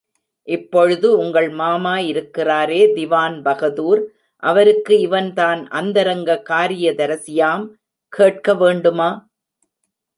இப்பொழுது 0.47 1.17
உங்கள் 1.17 1.49
மாமா 1.49 1.97
இருக்கிறாரே 2.05 2.79
திவான் 2.93 3.41
பகதூர், 3.41 4.01
அவருக்கு 4.43 4.99
இவன் 4.99 5.33
தான் 5.33 5.67
அந்தரங்கக் 5.71 6.45
காரியதரிசியாம் 6.49 7.65
கேட்கவேண்டுமா? 8.13 9.11